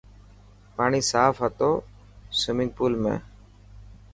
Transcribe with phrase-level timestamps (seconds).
[0.75, 1.71] پاڻي صاف هتو
[2.39, 3.15] سومنگپول ۾.